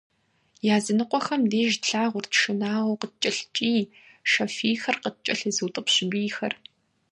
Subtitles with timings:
[0.75, 3.79] Языныкъуэхэм деж тлъагъурт шынагъуэу къыткӀэлъыкӀий,
[4.31, 6.53] шэ фийхэр къыткӀэлъызыутӀыпщ бийхэр.